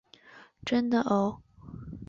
[0.65, 1.43] 真的喔！